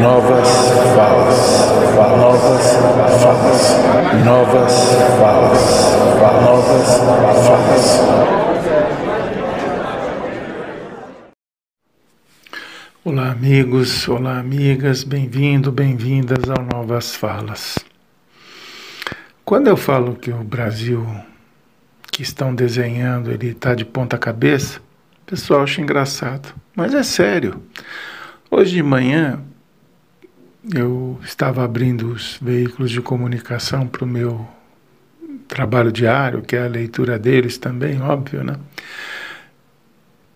novas 0.00 0.48
falas, 0.96 1.68
novas 2.16 2.72
falas, 3.22 4.24
novas 4.24 4.72
falas, 5.18 6.00
novas 6.42 6.96
falas. 7.46 8.00
Olá, 13.04 13.30
amigos, 13.30 14.08
olá, 14.08 14.38
amigas, 14.38 15.04
bem-vindo, 15.04 15.70
bem-vindas 15.70 16.48
ao 16.48 16.64
Novas 16.64 17.14
Falas. 17.14 17.78
Quando 19.44 19.66
eu 19.66 19.76
falo 19.76 20.16
que 20.16 20.30
o 20.30 20.42
Brasil 20.42 21.06
que 22.10 22.22
estão 22.22 22.54
desenhando 22.54 23.30
ele 23.30 23.48
está 23.48 23.74
de 23.74 23.84
ponta 23.84 24.16
cabeça, 24.16 24.80
o 25.22 25.26
pessoal 25.26 25.64
acha 25.64 25.82
engraçado, 25.82 26.54
mas 26.74 26.94
é 26.94 27.02
sério. 27.02 27.62
Hoje 28.50 28.76
de 28.76 28.82
manhã 28.82 29.44
eu 30.74 31.18
estava 31.24 31.64
abrindo 31.64 32.12
os 32.12 32.38
veículos 32.40 32.90
de 32.90 33.00
comunicação 33.00 33.86
para 33.86 34.04
o 34.04 34.06
meu 34.06 34.46
trabalho 35.48 35.90
diário, 35.90 36.42
que 36.42 36.54
é 36.54 36.64
a 36.64 36.68
leitura 36.68 37.18
deles 37.18 37.58
também, 37.58 38.00
óbvio, 38.00 38.44
né? 38.44 38.56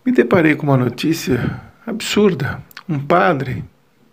Me 0.05 0.13
deparei 0.13 0.55
com 0.55 0.67
uma 0.67 0.77
notícia 0.77 1.61
absurda. 1.87 2.61
Um 2.89 2.99
padre 2.99 3.65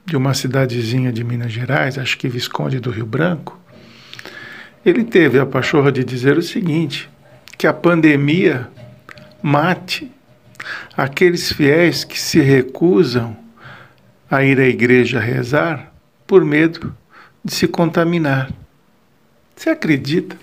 de 0.06 0.16
uma 0.16 0.34
cidadezinha 0.34 1.12
de 1.12 1.24
Minas 1.24 1.52
Gerais, 1.52 1.98
acho 1.98 2.18
que 2.18 2.30
Visconde 2.30 2.80
do 2.80 2.92
Rio 2.92 3.06
Branco, 3.06 3.60
ele 4.86 5.04
teve 5.04 5.40
a 5.40 5.46
pachorra 5.46 5.92
de 5.92 6.04
dizer 6.04 6.38
o 6.38 6.42
seguinte: 6.42 7.10
que 7.58 7.68
a 7.68 7.74
pandemia 7.74 8.70
mate 9.42 10.10
aqueles 10.96 11.52
fiéis 11.52 12.04
que 12.04 12.20
se 12.20 12.40
recusam 12.40 13.36
a 14.30 14.44
ir 14.44 14.60
à 14.60 14.68
igreja 14.68 15.20
rezar 15.20 15.91
por 16.32 16.46
medo 16.46 16.96
de 17.44 17.54
se 17.54 17.68
contaminar. 17.68 18.50
Você 19.54 19.70
acredita? 19.70 20.38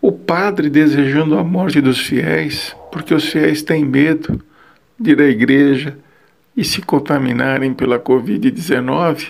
O 0.00 0.10
padre 0.10 0.68
desejando 0.68 1.38
a 1.38 1.44
morte 1.44 1.80
dos 1.80 2.00
fiéis, 2.00 2.74
porque 2.90 3.14
os 3.14 3.28
fiéis 3.28 3.62
têm 3.62 3.84
medo 3.84 4.44
de 4.98 5.12
ir 5.12 5.20
à 5.20 5.28
igreja 5.28 5.96
e 6.56 6.64
se 6.64 6.82
contaminarem 6.82 7.72
pela 7.72 8.00
Covid-19? 8.00 9.28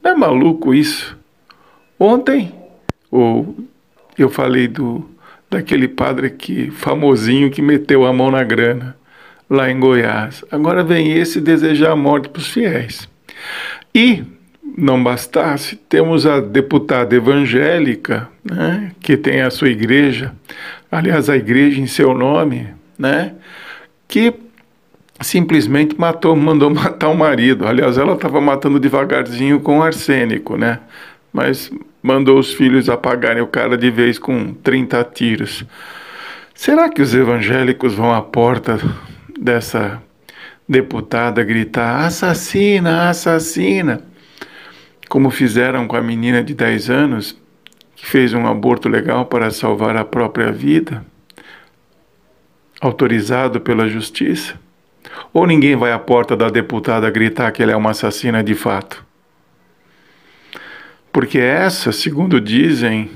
Não 0.00 0.12
é 0.12 0.14
maluco 0.14 0.72
isso? 0.72 1.18
Ontem, 1.98 2.54
ou 3.10 3.66
eu 4.16 4.30
falei 4.30 4.68
do 4.68 5.10
daquele 5.50 5.88
padre 5.88 6.30
que 6.30 6.70
famosinho 6.70 7.50
que 7.50 7.60
meteu 7.60 8.06
a 8.06 8.12
mão 8.12 8.30
na 8.30 8.44
grana 8.44 8.96
lá 9.50 9.68
em 9.68 9.80
Goiás. 9.80 10.44
Agora 10.52 10.84
vem 10.84 11.18
esse 11.18 11.40
desejar 11.40 11.90
a 11.90 11.96
morte 11.96 12.28
para 12.28 12.38
os 12.38 12.46
fiéis. 12.46 13.08
E 13.92 14.33
não 14.76 15.02
bastasse, 15.02 15.76
temos 15.76 16.26
a 16.26 16.40
deputada 16.40 17.14
evangélica, 17.14 18.28
né, 18.44 18.92
que 19.00 19.16
tem 19.16 19.40
a 19.40 19.50
sua 19.50 19.68
igreja, 19.68 20.32
aliás, 20.90 21.30
a 21.30 21.36
igreja 21.36 21.80
em 21.80 21.86
seu 21.86 22.12
nome, 22.12 22.68
né, 22.98 23.34
que 24.08 24.34
simplesmente 25.20 25.98
matou, 25.98 26.34
mandou 26.34 26.70
matar 26.74 27.08
o 27.08 27.16
marido. 27.16 27.66
Aliás, 27.66 27.96
ela 27.96 28.14
estava 28.14 28.40
matando 28.40 28.80
devagarzinho 28.80 29.60
com 29.60 29.82
arsênico, 29.82 30.56
né, 30.56 30.80
mas 31.32 31.70
mandou 32.02 32.38
os 32.38 32.52
filhos 32.52 32.88
apagarem 32.88 33.42
o 33.42 33.46
cara 33.46 33.78
de 33.78 33.90
vez 33.90 34.18
com 34.18 34.52
30 34.54 35.04
tiros. 35.04 35.64
Será 36.54 36.88
que 36.88 37.02
os 37.02 37.14
evangélicos 37.14 37.94
vão 37.94 38.12
à 38.12 38.22
porta 38.22 38.78
dessa 39.40 40.02
deputada 40.68 41.42
gritar 41.42 42.04
assassina, 42.06 43.08
assassina? 43.08 44.13
Como 45.14 45.30
fizeram 45.30 45.86
com 45.86 45.94
a 45.94 46.02
menina 46.02 46.42
de 46.42 46.54
10 46.54 46.90
anos, 46.90 47.40
que 47.94 48.04
fez 48.04 48.34
um 48.34 48.48
aborto 48.48 48.88
legal 48.88 49.24
para 49.26 49.48
salvar 49.52 49.96
a 49.96 50.04
própria 50.04 50.50
vida, 50.50 51.06
autorizado 52.80 53.60
pela 53.60 53.88
justiça? 53.88 54.58
Ou 55.32 55.46
ninguém 55.46 55.76
vai 55.76 55.92
à 55.92 56.00
porta 56.00 56.36
da 56.36 56.48
deputada 56.48 57.08
gritar 57.12 57.52
que 57.52 57.62
ela 57.62 57.70
é 57.70 57.76
uma 57.76 57.92
assassina 57.92 58.42
de 58.42 58.56
fato? 58.56 59.06
Porque 61.12 61.38
essa, 61.38 61.92
segundo 61.92 62.40
dizem, 62.40 63.08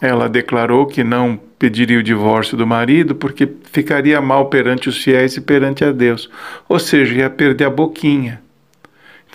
ela 0.00 0.28
declarou 0.28 0.86
que 0.86 1.02
não 1.02 1.40
pediria 1.58 1.98
o 1.98 2.04
divórcio 2.04 2.56
do 2.56 2.68
marido 2.68 3.16
porque 3.16 3.52
ficaria 3.72 4.20
mal 4.20 4.46
perante 4.46 4.88
os 4.88 5.02
fiéis 5.02 5.36
e 5.36 5.40
perante 5.40 5.84
a 5.84 5.90
Deus. 5.90 6.30
Ou 6.68 6.78
seja, 6.78 7.16
ia 7.16 7.28
perder 7.28 7.64
a 7.64 7.70
boquinha. 7.70 8.45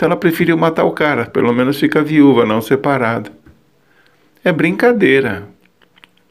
Então 0.01 0.07
ela 0.07 0.17
preferiu 0.17 0.57
matar 0.57 0.83
o 0.83 0.93
cara, 0.93 1.27
pelo 1.27 1.53
menos 1.53 1.79
fica 1.79 2.01
viúva, 2.01 2.43
não 2.43 2.59
separada. 2.59 3.31
É 4.43 4.51
brincadeira. 4.51 5.47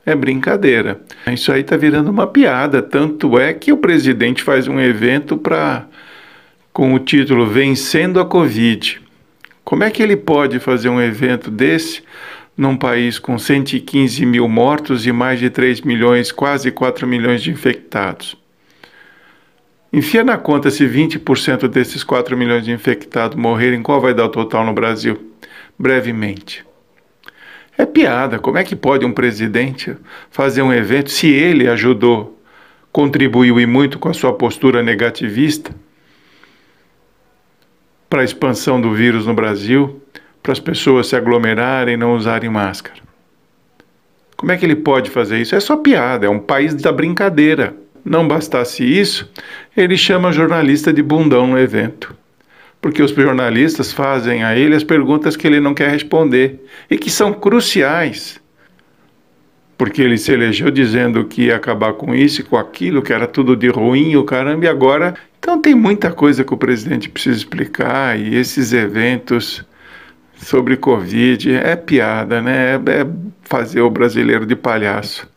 É 0.04 0.12
brincadeira. 0.12 1.00
Isso 1.28 1.53
aí 1.53 1.60
está 1.60 1.76
virando 1.76 2.10
uma 2.10 2.26
piada. 2.26 2.82
Tanto 2.82 3.38
é 3.38 3.54
que 3.54 3.72
o 3.72 3.76
presidente 3.76 4.42
faz 4.42 4.66
um 4.66 4.81
evento 4.81 5.36
para 5.36 5.86
com 6.72 6.92
o 6.94 6.98
título 6.98 7.47
Vencendo 7.47 8.19
a 8.19 8.26
Covid. 8.26 9.00
Como 9.62 9.84
é 9.84 9.91
que 9.92 10.02
ele 10.02 10.16
pode 10.16 10.58
fazer 10.58 10.88
um 10.88 11.00
evento 11.00 11.48
desse 11.48 12.02
num 12.56 12.76
país 12.76 13.20
com 13.20 13.38
115 13.38 14.26
mil 14.26 14.48
mortos 14.48 15.06
e 15.06 15.12
mais 15.12 15.38
de 15.38 15.48
3 15.48 15.82
milhões, 15.82 16.32
quase 16.32 16.72
4 16.72 17.06
milhões 17.06 17.41
de 17.41 17.52
infectados? 17.52 18.40
Enfia 19.93 20.23
na 20.23 20.39
conta 20.39 20.71
se 20.71 20.87
20% 20.87 21.67
desses 21.67 22.05
4 22.05 22.37
milhões 22.37 22.65
de 22.65 22.71
infectados 22.71 23.37
morrerem, 23.37 23.83
qual 23.83 24.01
vai 24.01 24.15
dar 24.15 24.27
o 24.27 24.28
total 24.28 24.65
no 24.65 24.73
Brasil? 24.73 25.33
Brevemente. 25.77 26.65
É 27.77 27.84
piada. 27.84 28.39
Como 28.39 28.59
é 28.59 28.62
que 28.62 28.77
pode 28.77 29.05
um 29.05 29.12
presidente 29.12 29.97
fazer 30.31 30.62
um 30.62 30.73
evento 30.73 31.11
se 31.11 31.29
ele 31.29 31.67
ajudou, 31.69 32.39
contribuiu 32.93 33.59
e 33.59 33.67
muito 33.67 33.99
com 33.99 34.09
a 34.09 34.15
sua 34.15 34.33
postura 34.33 34.83
negativista 34.83 35.75
para 38.09 38.21
a 38.21 38.25
expansão 38.25 38.81
do 38.81 38.93
vírus 38.93 39.27
no 39.27 39.34
Brasil, 39.34 40.03
para 40.43 40.53
as 40.53 40.61
pessoas 40.61 41.09
se 41.09 41.17
aglomerarem 41.17 41.95
e 41.95 41.97
não 41.97 42.15
usarem 42.15 42.50
máscara? 42.50 43.00
Como 44.37 44.53
é 44.53 44.56
que 44.56 44.65
ele 44.65 44.77
pode 44.77 45.11
fazer 45.11 45.41
isso? 45.41 45.55
É 45.55 45.61
só 45.61 45.77
piada, 45.77 46.27
é 46.27 46.31
um 46.31 46.39
país 46.39 46.75
da 46.75 46.93
brincadeira. 46.93 47.75
Não 48.05 48.27
bastasse 48.27 48.84
isso, 48.84 49.31
ele 49.77 49.97
chama 49.97 50.33
jornalista 50.33 50.93
de 50.93 51.03
bundão 51.03 51.47
no 51.47 51.59
evento. 51.59 52.15
Porque 52.81 53.03
os 53.03 53.11
jornalistas 53.11 53.93
fazem 53.93 54.43
a 54.43 54.56
ele 54.56 54.75
as 54.75 54.84
perguntas 54.84 55.37
que 55.37 55.47
ele 55.47 55.61
não 55.61 55.75
quer 55.75 55.91
responder 55.91 56.65
e 56.91 56.97
que 56.97 57.11
são 57.11 57.33
cruciais. 57.33 58.41
Porque 59.77 60.00
ele 60.03 60.16
se 60.16 60.33
elegeu 60.33 60.71
dizendo 60.71 61.25
que 61.25 61.47
ia 61.47 61.56
acabar 61.56 61.93
com 61.93 62.15
isso 62.15 62.41
e 62.41 62.44
com 62.44 62.56
aquilo, 62.56 63.03
que 63.03 63.12
era 63.12 63.27
tudo 63.27 63.55
de 63.55 63.69
ruim, 63.69 64.17
o 64.17 64.25
caramba, 64.25 64.65
e 64.65 64.69
agora. 64.69 65.15
Então 65.38 65.61
tem 65.61 65.75
muita 65.75 66.11
coisa 66.11 66.44
que 66.44 66.55
o 66.55 66.59
presidente 66.59 67.09
precisa 67.09 67.37
explicar 67.37 68.19
e 68.19 68.34
esses 68.34 68.72
eventos 68.72 69.65
sobre 70.37 70.77
Covid 70.77 71.55
é 71.55 71.77
piada, 71.77 72.41
né? 72.41 72.75
É, 72.75 73.00
é 73.00 73.06
fazer 73.43 73.81
o 73.82 73.91
brasileiro 73.91 74.47
de 74.47 74.56
palhaço. 74.56 75.28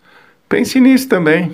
Pense 0.48 0.80
nisso 0.80 1.10
também. 1.10 1.52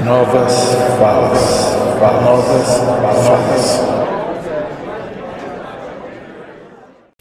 novas 0.05 0.77
falas, 0.99 1.77
novas 2.23 2.69
falas. 3.27 3.96